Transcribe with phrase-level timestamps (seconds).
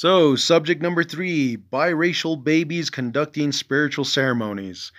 [0.00, 4.92] So, subject number three biracial babies conducting spiritual ceremonies.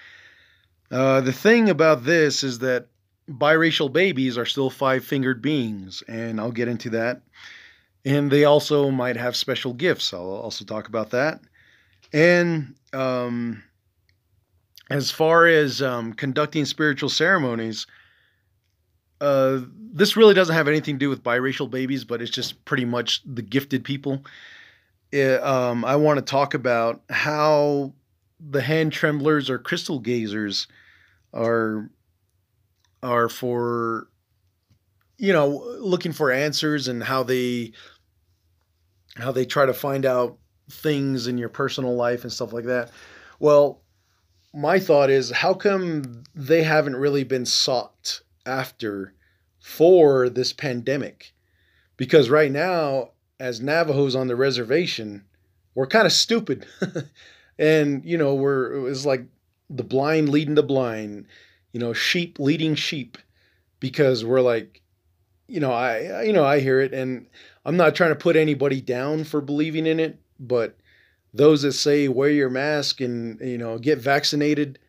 [0.92, 2.86] Uh, the thing about this is that
[3.28, 7.24] biracial babies are still five fingered beings, and I'll get into that.
[8.06, 10.14] And they also might have special gifts.
[10.14, 11.42] I'll also talk about that.
[12.14, 13.64] And um,
[14.92, 17.88] as far as um, conducting spiritual ceremonies,
[19.20, 22.86] uh, this really doesn't have anything to do with biracial babies, but it's just pretty
[22.86, 24.24] much the gifted people.
[25.12, 27.94] It, um, I want to talk about how
[28.40, 30.68] the hand tremblers or crystal gazers
[31.34, 31.90] are
[33.04, 34.08] are for
[35.18, 37.74] you know looking for answers and how they
[39.16, 40.38] how they try to find out
[40.70, 42.92] things in your personal life and stuff like that.
[43.40, 43.82] Well,
[44.54, 49.14] my thought is how come they haven't really been sought after
[49.60, 51.34] for this pandemic?
[51.98, 55.26] Because right now, as Navajos on the reservation,
[55.74, 56.66] we're kind of stupid.
[57.60, 59.26] and, you know, we're, it's like
[59.70, 61.26] the blind leading the blind,
[61.72, 63.18] you know, sheep leading sheep
[63.80, 64.82] because we're like,
[65.48, 67.28] you know, I, you know, I hear it and
[67.66, 70.78] I'm not trying to put anybody down for believing in it, but
[71.34, 74.80] those that say wear your mask and you know get vaccinated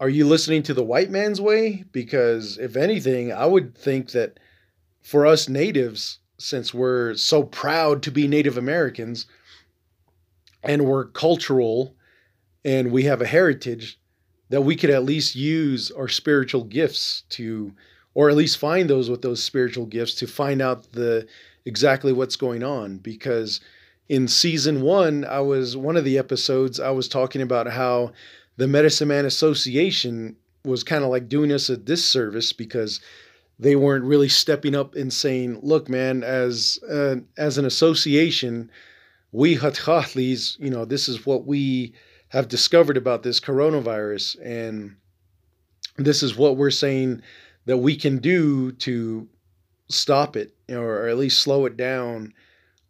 [0.00, 4.38] are you listening to the white man's way because if anything i would think that
[5.00, 9.26] for us natives since we're so proud to be native americans
[10.62, 11.94] and we're cultural
[12.64, 13.98] and we have a heritage
[14.50, 17.72] that we could at least use our spiritual gifts to
[18.14, 21.26] or at least find those with those spiritual gifts to find out the
[21.64, 22.98] exactly what's going on.
[22.98, 23.60] Because
[24.08, 28.12] in season one, I was one of the episodes, I was talking about how
[28.56, 33.00] the Medicine Man Association was kind of like doing us a disservice because
[33.58, 38.70] they weren't really stepping up and saying, "Look, man, as uh, as an association,
[39.32, 41.94] we Hathatlis, you know, this is what we
[42.28, 44.96] have discovered about this coronavirus, and
[45.96, 47.22] this is what we're saying
[47.66, 49.28] that we can do to
[49.88, 52.32] stop it, or at least slow it down,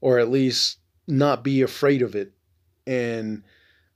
[0.01, 2.33] or at least not be afraid of it.
[2.87, 3.43] And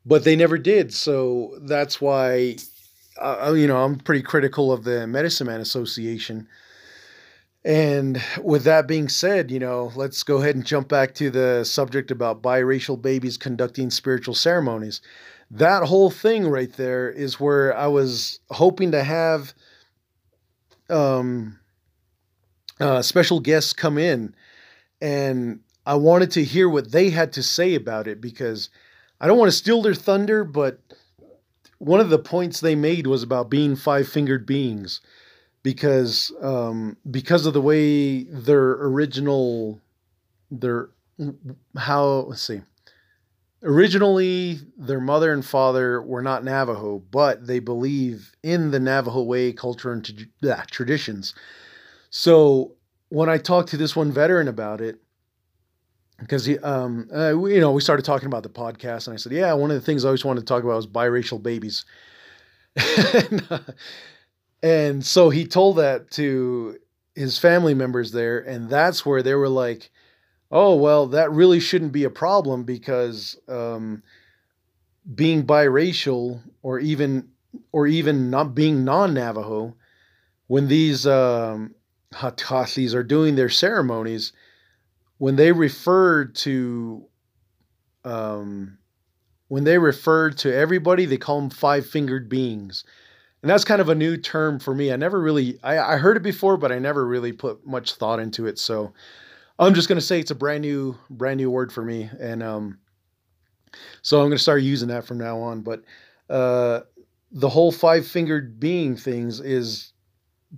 [0.05, 2.57] but they never did so that's why
[3.21, 6.49] uh, you know i'm pretty critical of the medicine man association.
[7.65, 11.65] And with that being said you know let's go ahead and jump back to the
[11.65, 15.01] subject about biracial babies conducting spiritual ceremonies.
[15.51, 19.55] That whole thing right there is where i was hoping to have
[20.91, 21.59] um
[22.81, 24.35] uh, special guests come in.
[25.01, 28.71] And I wanted to hear what they had to say about it because
[29.21, 30.81] I don't want to steal their thunder, but
[31.79, 35.01] one of the points they made was about being five fingered beings
[35.63, 39.81] because um, because of the way their original
[40.51, 40.91] their
[41.77, 42.61] how let's see
[43.63, 49.53] originally their mother and father were not Navajo, but they believe in the Navajo way,
[49.53, 51.35] culture, and yeah, traditions.
[52.11, 52.73] So
[53.09, 55.01] when I talked to this one veteran about it,
[56.19, 59.33] because um, uh, we, you know, we started talking about the podcast, and I said,
[59.33, 61.85] yeah, one of the things I always wanted to talk about was biracial babies.
[62.77, 63.59] and, uh,
[64.63, 66.79] and so he told that to
[67.15, 69.91] his family members there, and that's where they were like,
[70.51, 74.03] "Oh, well, that really shouldn't be a problem because um,
[75.15, 77.29] being biracial, or even
[77.73, 79.75] or even not being non-Navajo,
[80.47, 81.75] when these um,
[82.15, 84.33] Hatathis are doing their ceremonies."
[85.19, 87.07] When they referred to
[88.05, 88.79] um,
[89.49, 92.85] when they referred to everybody, they call them five fingered beings.
[93.43, 94.93] And that's kind of a new term for me.
[94.93, 98.19] I never really I, I heard it before, but I never really put much thought
[98.19, 98.59] into it.
[98.59, 98.93] So
[99.59, 102.11] I'm just gonna say it's a brand new, brand new word for me.
[102.19, 102.79] And um,
[104.03, 105.63] so I'm gonna start using that from now on.
[105.63, 105.83] But
[106.29, 106.81] uh,
[107.31, 109.93] the whole five fingered being things is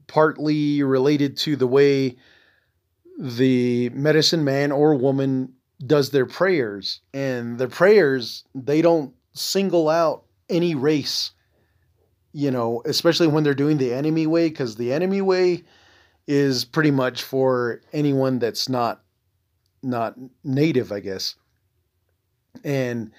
[0.06, 2.16] partly related to the way
[3.18, 5.52] the medicine man or woman
[5.84, 11.32] does their prayers and their prayers they don't single out any race
[12.32, 15.62] you know especially when they're doing the enemy way because the enemy way
[16.28, 19.02] is pretty much for anyone that's not
[19.82, 21.34] not native i guess.
[22.64, 23.12] And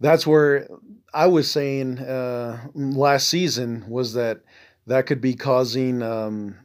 [0.00, 0.68] that's where
[1.12, 4.40] i was saying uh, last season was that
[4.86, 6.56] that could be causing um,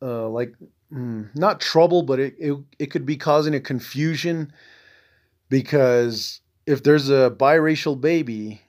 [0.00, 0.54] uh, like
[0.92, 4.52] mm, not trouble, but it, it, it could be causing a confusion
[5.48, 8.60] because if there's a biracial baby,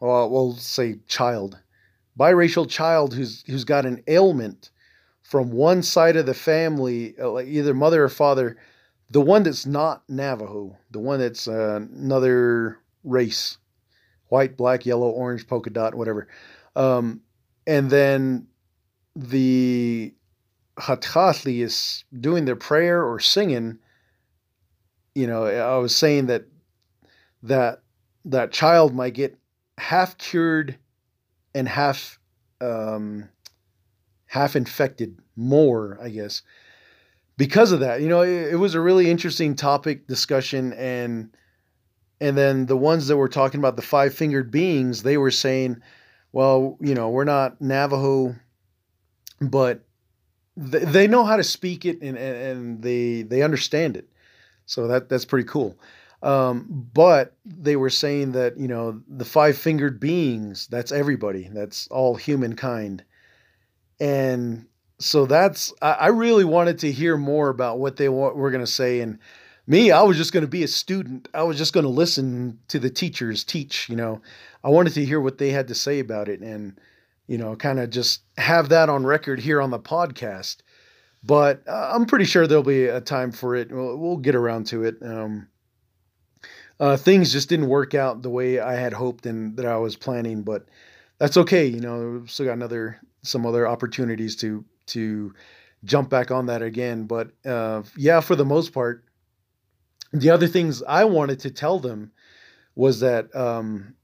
[0.00, 1.58] or we'll say child,
[2.18, 4.70] biracial child who's who's got an ailment
[5.22, 8.56] from one side of the family, uh, either mother or father,
[9.10, 13.58] the one that's not Navajo, the one that's uh, another race,
[14.28, 16.28] white, black, yellow, orange, polka dot, whatever.
[16.76, 17.20] Um,
[17.66, 18.46] and then
[19.14, 20.14] the
[20.78, 23.78] Hathatli is doing their prayer or singing.
[25.14, 26.44] You know, I was saying that
[27.42, 27.82] that
[28.24, 29.38] that child might get
[29.78, 30.78] half cured
[31.54, 32.18] and half
[32.60, 33.28] um,
[34.26, 36.42] half infected more, I guess,
[37.36, 38.00] because of that.
[38.00, 41.36] You know, it, it was a really interesting topic discussion, and
[42.20, 45.82] and then the ones that were talking about the five fingered beings, they were saying,
[46.32, 48.36] well, you know, we're not Navajo,
[49.40, 49.84] but
[50.56, 54.08] they, they know how to speak it and, and, and they they understand it.
[54.66, 55.78] So that that's pretty cool.
[56.22, 61.88] Um, but they were saying that, you know, the five fingered beings, that's everybody, that's
[61.88, 63.02] all humankind.
[63.98, 64.66] And
[65.00, 68.70] so that's, I, I really wanted to hear more about what they were going to
[68.70, 69.00] say.
[69.00, 69.18] And
[69.66, 71.26] me, I was just going to be a student.
[71.34, 74.22] I was just going to listen to the teachers teach, you know.
[74.62, 76.78] I wanted to hear what they had to say about it and,
[77.32, 80.58] you know, kind of just have that on record here on the podcast.
[81.24, 83.72] But uh, I'm pretty sure there'll be a time for it.
[83.72, 84.96] We'll, we'll get around to it.
[85.00, 85.48] Um,
[86.78, 89.96] uh, things just didn't work out the way I had hoped and that I was
[89.96, 90.66] planning, but
[91.16, 91.64] that's okay.
[91.64, 95.32] You know, we've still got another some other opportunities to to
[95.84, 97.04] jump back on that again.
[97.04, 99.06] But uh, yeah, for the most part,
[100.12, 102.12] the other things I wanted to tell them
[102.74, 103.94] was that um,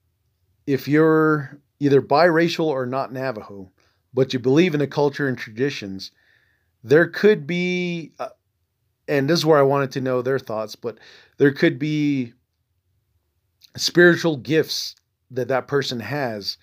[0.66, 3.70] if you're either biracial or not Navajo,
[4.14, 6.10] but you believe in the culture and traditions,
[6.84, 8.28] there could be, uh,
[9.08, 10.98] and this is where I wanted to know their thoughts, but
[11.38, 12.34] there could be
[13.76, 14.94] spiritual gifts
[15.30, 16.56] that that person has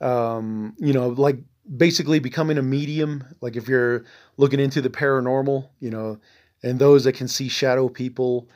[0.00, 1.38] um, you know like
[1.76, 4.04] basically becoming a medium like if you're
[4.36, 6.18] looking into the paranormal you know
[6.62, 8.48] and those that can see shadow people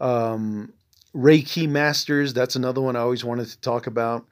[0.00, 0.72] um,
[1.14, 4.26] reiki masters that's another one i always wanted to talk about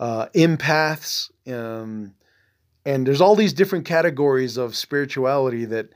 [0.00, 2.14] uh, empaths um,
[2.84, 5.88] and there's all these different categories of spirituality that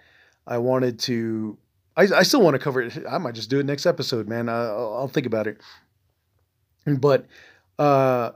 [0.46, 1.58] i wanted to
[1.96, 4.48] i, I still want to cover it i might just do it next episode man
[4.48, 5.60] I, I'll, I'll think about it
[6.86, 7.26] but
[7.78, 8.32] uh,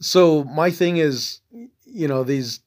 [0.00, 1.40] so my thing is,
[1.84, 2.60] you know, these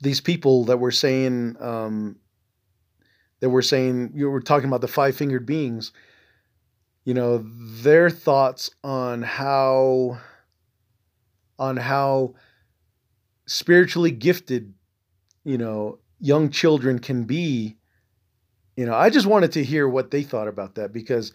[0.00, 2.16] these people that were saying um,
[3.40, 5.92] that were saying you were talking about the five fingered beings.
[7.04, 7.44] You know,
[7.82, 10.18] their thoughts on how
[11.58, 12.34] on how
[13.46, 14.74] spiritually gifted,
[15.44, 17.76] you know, young children can be.
[18.76, 21.32] You know, I just wanted to hear what they thought about that because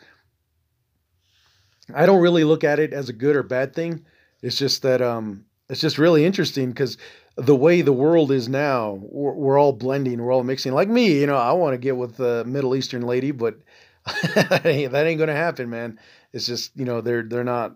[1.93, 4.05] I don't really look at it as a good or bad thing.
[4.41, 6.97] It's just that um, it's just really interesting because
[7.35, 10.73] the way the world is now, we're, we're, all blending, we're all mixing.
[10.73, 13.59] Like me, you know, I want to get with a Middle Eastern lady, but
[14.35, 15.99] that ain't, that ain't gonna happen, man.
[16.33, 17.75] It's just you know they're they're not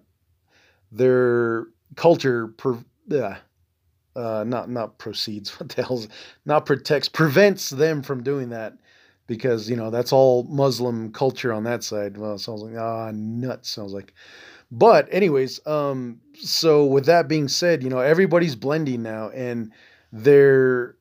[0.91, 2.77] their culture per,
[3.11, 3.35] uh,
[4.15, 5.49] uh, not not proceeds.
[5.59, 6.07] What the hell's
[6.45, 8.73] not protects prevents them from doing that
[9.27, 12.17] because you know that's all Muslim culture on that side.
[12.17, 13.69] Well, sounds like ah nuts.
[13.69, 14.13] Sounds like,
[14.71, 19.71] but anyways, um, so with that being said, you know everybody's blending now, and
[20.11, 20.97] there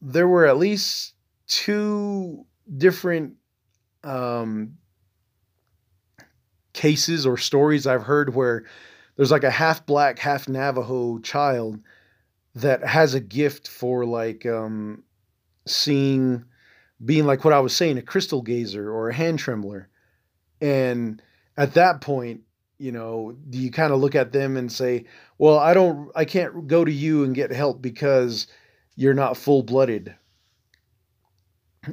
[0.00, 1.14] there were at least
[1.46, 2.44] two
[2.76, 3.34] different
[4.04, 4.74] um,
[6.72, 8.64] cases or stories I've heard where
[9.16, 11.80] there's like a half black, half Navajo child
[12.54, 15.02] that has a gift for like um,
[15.66, 16.44] seeing
[17.04, 19.88] being like what I was saying, a crystal gazer or a hand trembler.
[20.60, 21.20] And
[21.56, 22.42] at that point,
[22.78, 25.06] you know, do you kind of look at them and say,
[25.38, 28.46] well, I don't, I can't go to you and get help because
[28.94, 30.14] you're not full blooded.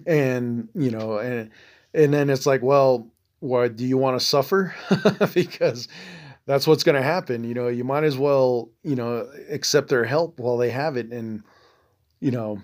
[0.06, 1.50] And, you know, and,
[1.94, 4.76] and then it's like, well, why do you want to suffer?
[5.34, 5.88] because
[6.50, 7.44] that's what's going to happen.
[7.44, 11.12] You know, you might as well, you know, accept their help while they have it.
[11.12, 11.44] And,
[12.22, 12.60] you know,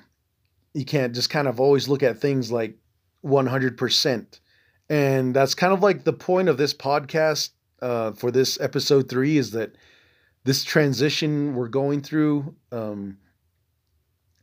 [0.74, 2.80] you can't just kind of always look at things like
[3.24, 4.40] 100%.
[4.90, 9.38] And that's kind of like the point of this podcast uh, for this episode three
[9.38, 9.76] is that
[10.46, 13.20] this transition we're going through, um,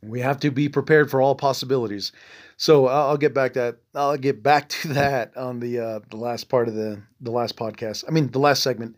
[0.01, 2.13] we have to be prepared for all possibilities.
[2.55, 5.99] So I'll, I'll get back to that I'll get back to that on the uh,
[6.09, 8.05] the last part of the the last podcast.
[8.07, 8.95] I mean the last segment.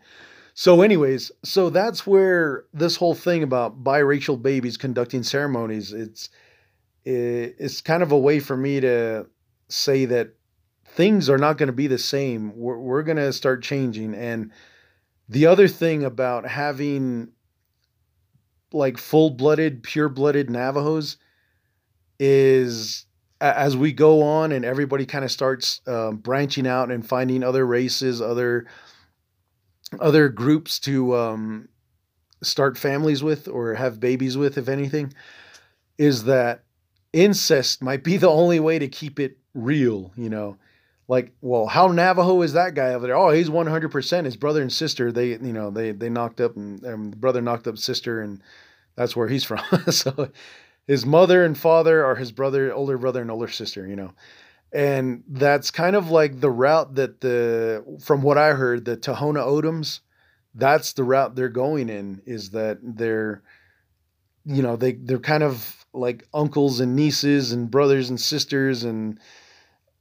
[0.58, 5.92] So, anyways, so that's where this whole thing about biracial babies conducting ceremonies.
[5.92, 6.30] It's
[7.04, 9.26] it's kind of a way for me to
[9.68, 10.30] say that
[10.86, 12.56] things are not going to be the same.
[12.56, 14.14] We're, we're going to start changing.
[14.14, 14.50] And
[15.28, 17.32] the other thing about having
[18.72, 21.18] like full blooded, pure blooded Navajos
[22.18, 23.04] is
[23.42, 27.66] as we go on and everybody kind of starts um, branching out and finding other
[27.66, 28.66] races, other
[30.00, 31.68] other groups to um,
[32.42, 35.12] start families with or have babies with, if anything,
[35.98, 36.64] is that
[37.12, 40.12] incest might be the only way to keep it real.
[40.16, 40.56] You know,
[41.08, 43.16] like, well, how Navajo is that guy over there?
[43.16, 44.24] Oh, he's one hundred percent.
[44.24, 47.40] His brother and sister, they, you know, they they knocked up and um, the brother
[47.40, 48.42] knocked up sister, and
[48.96, 49.60] that's where he's from.
[49.90, 50.30] so
[50.86, 54.12] his mother and father are his brother, older brother and older sister, you know.
[54.76, 59.38] And that's kind of like the route that the from what I heard, the Tohono
[59.38, 60.00] O'odhams,
[60.54, 63.42] that's the route they're going in, is that they're
[64.44, 69.18] you know, they they're kind of like uncles and nieces and brothers and sisters and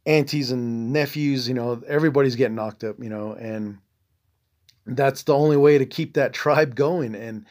[0.05, 3.77] aunties and nephews, you know, everybody's getting knocked up, you know, and
[4.85, 7.15] that's the only way to keep that tribe going.
[7.15, 7.45] And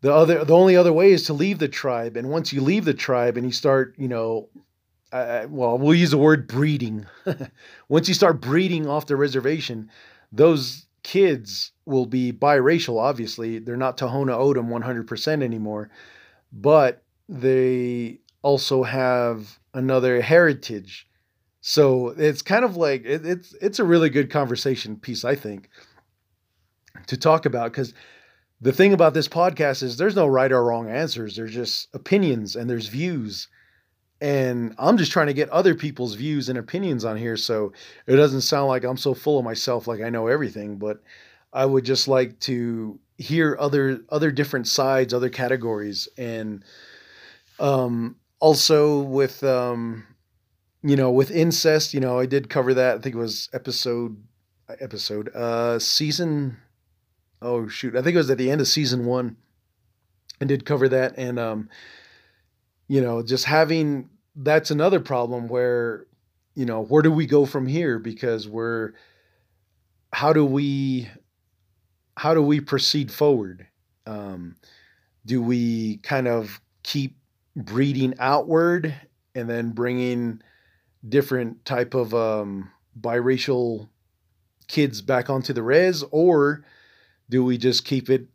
[0.00, 2.84] the other the only other way is to leave the tribe and once you leave
[2.84, 4.48] the tribe and you start you know
[5.12, 7.06] uh, well we'll use the word breeding.
[7.88, 9.90] Once you start breeding off the reservation
[10.32, 13.58] those kids will be biracial obviously.
[13.58, 15.90] They're not tohono o'odham 100% anymore.
[16.52, 21.06] But they also have another heritage.
[21.60, 25.68] So it's kind of like it, it's it's a really good conversation piece i think
[27.06, 27.70] to talk about.
[27.70, 27.94] Because
[28.60, 31.36] the thing about this podcast is there's no right or wrong answers.
[31.36, 33.48] There's just opinions and there's views.
[34.22, 37.72] And I'm just trying to get other people's views and opinions on here so
[38.06, 41.02] it doesn't sound like I'm so full of myself like I know everything, but
[41.52, 46.64] I would just like to hear other other different sides, other categories and
[47.58, 50.06] um also with um
[50.84, 52.98] you know, with incest, you know, I did cover that.
[52.98, 54.22] I think it was episode
[54.80, 56.58] episode uh season
[57.40, 59.36] oh shoot, I think it was at the end of season one,
[60.38, 61.14] and did cover that.
[61.18, 61.68] And um,
[62.88, 66.06] you know, just having that's another problem where
[66.54, 67.98] you know where do we go from here?
[67.98, 68.92] Because we're
[70.12, 71.08] how do we
[72.16, 73.66] how do we proceed forward?
[74.06, 74.56] Um,
[75.24, 77.16] do we kind of keep
[77.56, 78.94] breeding outward
[79.34, 80.42] and then bringing
[81.08, 82.70] different type of um,
[83.00, 83.88] biracial
[84.68, 86.04] kids back onto the res?
[86.10, 86.64] Or
[87.30, 88.26] do we just keep it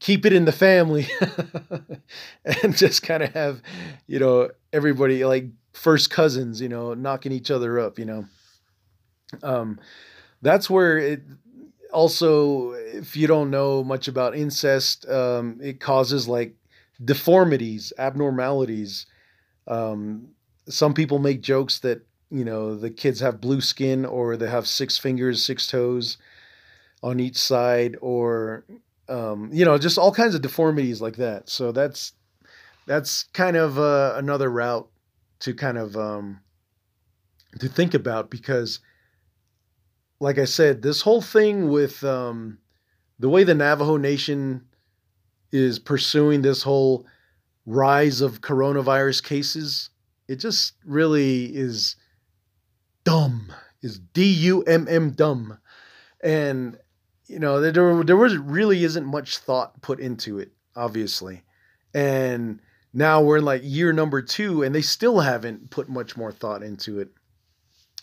[0.00, 1.06] keep it in the family
[2.62, 3.62] and just kind of have
[4.06, 8.24] you know everybody like first cousins you know knocking each other up you know?
[9.42, 9.78] Um
[10.42, 11.22] that's where it
[11.92, 16.54] also if you don't know much about incest um it causes like
[17.04, 19.06] deformities abnormalities.
[19.68, 20.30] Um
[20.68, 24.66] some people make jokes that you know the kids have blue skin or they have
[24.66, 26.16] six fingers six toes
[27.02, 28.64] on each side or
[29.10, 31.48] um, you know just all kinds of deformities like that.
[31.48, 32.12] So that's
[32.86, 34.88] that's kind of uh, another route
[35.40, 36.40] to kind of um,
[37.58, 38.80] to think about because
[40.20, 42.58] like i said this whole thing with um,
[43.18, 44.62] the way the navajo nation
[45.50, 47.06] is pursuing this whole
[47.64, 49.90] rise of coronavirus cases
[50.28, 51.96] it just really is
[53.04, 53.50] dumb
[53.82, 55.58] is d-u-m-m dumb.
[56.22, 56.78] And
[57.30, 61.44] you know, there there was really isn't much thought put into it, obviously,
[61.94, 62.60] and
[62.92, 66.64] now we're in like year number two, and they still haven't put much more thought
[66.64, 67.08] into it.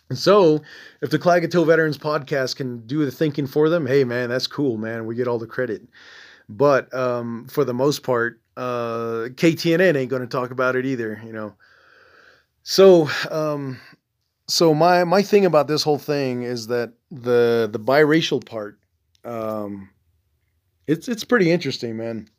[0.09, 0.61] And so,
[1.01, 4.77] if the Klagetoh Veterans Podcast can do the thinking for them, hey man, that's cool,
[4.77, 5.05] man.
[5.05, 5.81] We get all the credit.
[6.47, 11.21] But um, for the most part, uh, KTNN ain't going to talk about it either,
[11.25, 11.53] you know.
[12.63, 13.77] So, um,
[14.47, 18.79] so my my thing about this whole thing is that the the biracial part
[19.27, 19.89] um,
[20.87, 22.29] it's it's pretty interesting, man.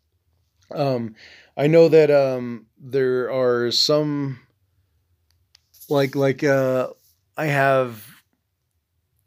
[0.75, 1.15] Um,
[1.57, 4.41] I know that um, there are some
[5.89, 6.89] like like uh,
[7.37, 8.05] I have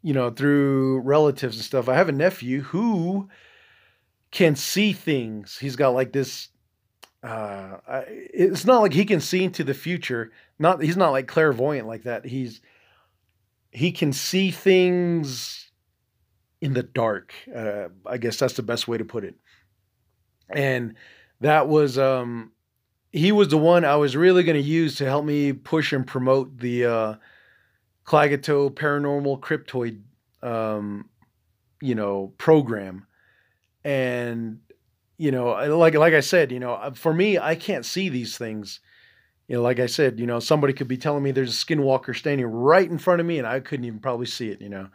[0.02, 1.88] you know through relatives and stuff.
[1.88, 3.28] I have a nephew who
[4.32, 5.56] can see things.
[5.58, 6.48] He's got like this.
[7.22, 7.76] Uh,
[8.08, 10.32] it's not like he can see into the future.
[10.58, 12.26] Not he's not like clairvoyant like that.
[12.26, 12.60] He's
[13.70, 15.71] he can see things
[16.62, 17.34] in the dark.
[17.54, 19.34] Uh, I guess that's the best way to put it.
[20.48, 20.94] And
[21.40, 22.52] that was um,
[23.10, 26.06] he was the one I was really going to use to help me push and
[26.06, 27.14] promote the uh,
[28.06, 30.00] Klagetoh Paranormal Cryptoid,
[30.42, 31.10] um,
[31.80, 33.06] you know, program.
[33.84, 34.60] And
[35.18, 38.38] you know, like like I said, you know, uh, for me, I can't see these
[38.38, 38.78] things.
[39.48, 42.16] You know, like I said, you know, somebody could be telling me there's a skinwalker
[42.16, 44.60] standing right in front of me, and I couldn't even probably see it.
[44.60, 44.88] You know,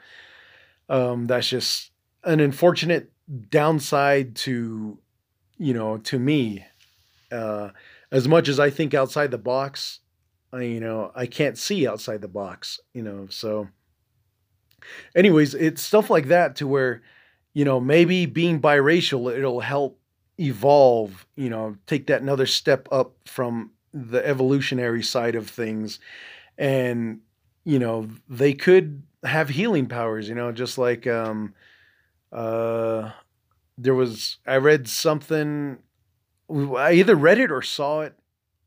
[0.90, 1.92] um, that's just
[2.24, 3.12] an unfortunate
[3.50, 4.98] downside to,
[5.58, 6.66] you know, to me.
[7.32, 7.70] Uh,
[8.12, 10.00] as much as I think outside the box,
[10.54, 13.28] I, you know, I can't see outside the box, you know.
[13.30, 13.68] So,
[15.16, 17.02] anyways, it's stuff like that to where,
[17.54, 20.00] you know, maybe being biracial, it'll help
[20.40, 26.00] evolve, you know, take that another step up from the evolutionary side of things.
[26.58, 27.20] And,
[27.66, 31.54] you know, they could have healing powers, you know, just like, um,
[32.32, 33.12] uh,
[33.78, 35.80] there was, I read something,
[36.50, 38.14] I either read it or saw it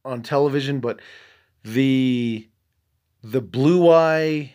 [0.05, 1.01] on television, but
[1.63, 2.49] the,
[3.23, 4.55] the blue eye,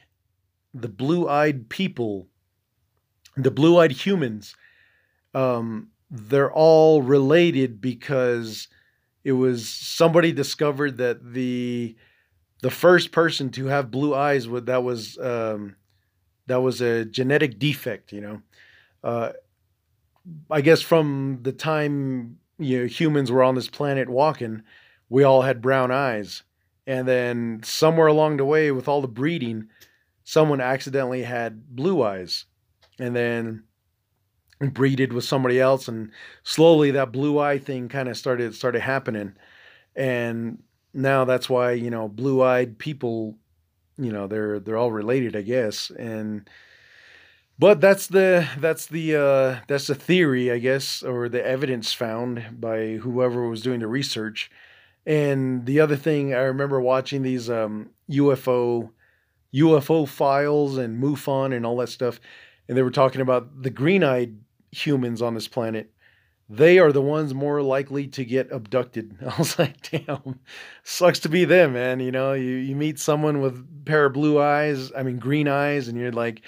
[0.73, 2.27] the blue eyed people,
[3.37, 4.55] the blue eyed humans,
[5.33, 8.67] um, they're all related because
[9.23, 11.95] it was somebody discovered that the
[12.61, 15.75] the first person to have blue eyes would that was um,
[16.47, 18.41] that was a genetic defect you know?
[19.03, 19.31] Uh,
[20.49, 24.63] i guess from the time you know humans were on this planet walking
[25.09, 26.43] we all had brown eyes.
[26.87, 29.69] And then somewhere along the way with all the breeding
[30.23, 32.45] someone accidentally had blue eyes.
[32.99, 33.63] And then
[34.73, 36.11] breeded with somebody else and
[36.43, 39.35] slowly that blue eye thing kind of started started happening.
[39.95, 43.37] And now that's why you know blue-eyed people
[43.97, 46.49] you know they're they're all related i guess and
[47.57, 52.43] but that's the that's the uh that's the theory i guess or the evidence found
[52.59, 54.49] by whoever was doing the research.
[55.07, 58.89] And the other thing i remember watching these um ufo
[59.53, 62.19] ufo files and mufon and all that stuff
[62.67, 64.35] and they were talking about the green-eyed
[64.71, 65.91] humans on this planet,
[66.47, 69.17] they are the ones more likely to get abducted.
[69.21, 70.39] I was like, damn,
[70.83, 71.99] sucks to be them, man.
[71.99, 75.47] You know, you, you meet someone with a pair of blue eyes, I mean, green
[75.47, 76.41] eyes, and you're like,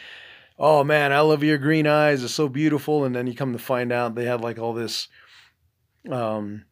[0.59, 2.23] oh man, I love your green eyes.
[2.23, 3.05] It's so beautiful.
[3.05, 5.07] And then you come to find out they have like all this
[6.09, 6.65] um,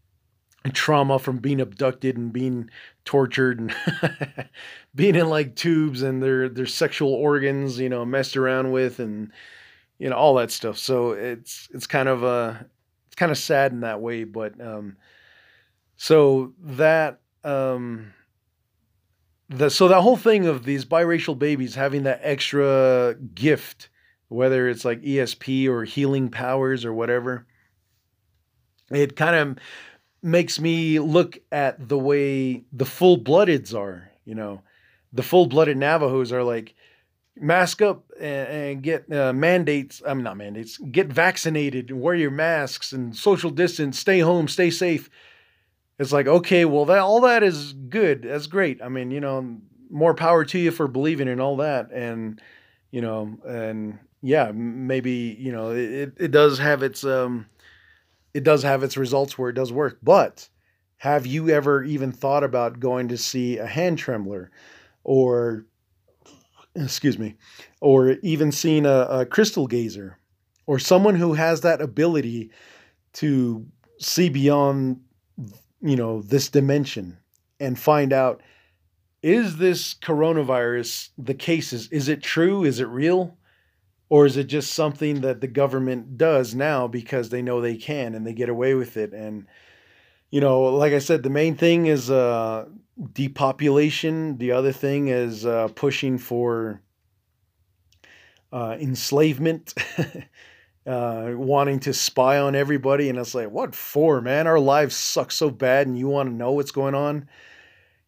[0.73, 2.69] trauma from being abducted and being
[3.05, 3.75] tortured and
[4.95, 9.31] being in like tubes and their, their sexual organs, you know, messed around with and,
[9.97, 12.65] you know all that stuff so it's it's kind of it's
[13.15, 14.97] kind of sad in that way but um
[15.97, 18.13] so that um
[19.49, 23.89] the so that whole thing of these biracial babies having that extra gift
[24.27, 27.45] whether it's like ESP or healing powers or whatever
[28.89, 29.57] it kind of
[30.21, 34.61] makes me look at the way the full-bloodeds are you know?
[35.13, 36.75] The full-blooded navajos are like
[37.37, 40.01] mask up and, and get uh, mandates.
[40.05, 40.77] I'm not mandates.
[40.77, 43.99] Get vaccinated and wear your masks and social distance.
[43.99, 44.47] Stay home.
[44.47, 45.09] Stay safe.
[45.97, 48.23] It's like okay, well that all that is good.
[48.23, 48.81] That's great.
[48.81, 49.57] I mean, you know,
[49.89, 51.91] more power to you for believing in all that.
[51.91, 52.41] And
[52.91, 57.45] you know, and yeah, maybe you know it, it does have its um,
[58.33, 59.99] it does have its results where it does work.
[60.03, 60.49] But
[60.97, 64.51] have you ever even thought about going to see a hand trembler
[65.03, 65.65] or
[66.75, 67.35] excuse me,
[67.81, 70.17] or even seeing a, a crystal gazer,
[70.67, 72.51] or someone who has that ability
[73.13, 73.65] to
[73.99, 74.99] see beyond,
[75.81, 77.17] you know, this dimension
[77.59, 78.41] and find out
[79.21, 82.63] is this coronavirus the cases is it true?
[82.63, 83.37] Is it real?
[84.07, 88.13] Or is it just something that the government does now because they know they can
[88.13, 89.13] and they get away with it?
[89.13, 89.47] And
[90.35, 92.65] you know like i said the main thing is uh
[93.13, 94.37] depopulation.
[94.37, 96.81] The other thing is uh, pushing for
[98.51, 99.73] uh, enslavement,
[100.87, 103.09] uh, wanting to spy on everybody.
[103.09, 104.47] And it's like, what for, man?
[104.47, 107.27] Our lives suck so bad, and you want to know what's going on.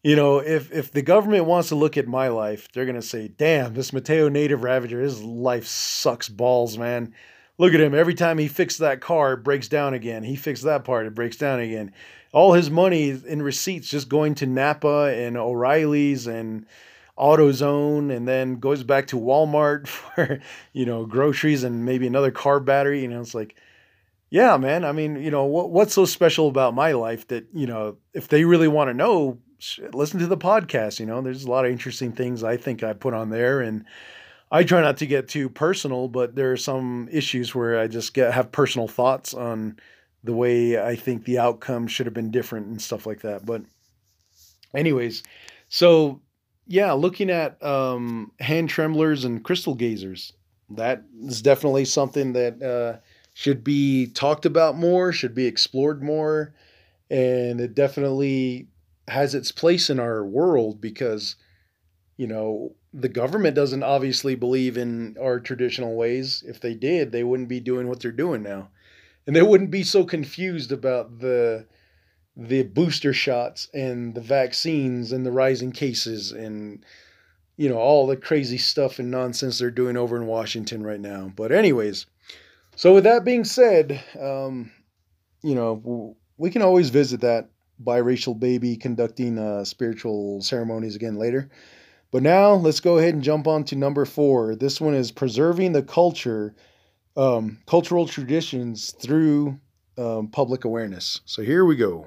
[0.02, 3.28] You know, if if the government wants to look at my life, they're gonna say,
[3.28, 7.12] "Damn, this Mateo Native Ravager, his life sucks balls, man."
[7.58, 7.96] Look at him.
[7.96, 10.22] Every time he fixes that car, it breaks down again.
[10.22, 11.92] He fixed that part, it breaks down again
[12.32, 16.66] all his money in receipts just going to Napa and O'Reilly's and
[17.18, 20.40] AutoZone and then goes back to Walmart for,
[20.72, 23.02] you know, groceries and maybe another car battery.
[23.02, 23.56] You know, it's like,
[24.30, 24.84] yeah, man.
[24.84, 28.28] I mean, you know, what, what's so special about my life that, you know, if
[28.28, 29.38] they really want to know,
[29.92, 31.00] listen to the podcast.
[31.00, 33.60] You know, there's a lot of interesting things I think I put on there.
[33.60, 33.84] And
[34.50, 38.14] I try not to get too personal, but there are some issues where I just
[38.14, 39.78] get have personal thoughts on
[40.24, 43.46] the way I think the outcome should have been different and stuff like that.
[43.46, 43.62] But,
[44.74, 45.22] anyways,
[45.68, 46.20] so
[46.66, 50.32] yeah, looking at um, hand tremblers and crystal gazers,
[50.70, 53.00] that is definitely something that uh,
[53.32, 56.54] should be talked about more, should be explored more,
[57.10, 58.68] and it definitely
[59.08, 61.36] has its place in our world because,
[62.18, 66.44] you know, the government doesn't obviously believe in our traditional ways.
[66.46, 68.68] If they did, they wouldn't be doing what they're doing now
[69.28, 71.66] and they wouldn't be so confused about the
[72.34, 76.82] the booster shots and the vaccines and the rising cases and
[77.58, 81.30] you know all the crazy stuff and nonsense they're doing over in Washington right now.
[81.36, 82.06] But anyways,
[82.74, 84.72] so with that being said, um,
[85.42, 87.50] you know we can always visit that
[87.84, 91.50] biracial baby conducting uh, spiritual ceremonies again later.
[92.10, 94.56] But now let's go ahead and jump on to number four.
[94.56, 96.54] This one is preserving the culture,
[97.16, 99.58] um, cultural traditions through
[99.96, 101.20] um, public awareness.
[101.24, 102.06] So here we go.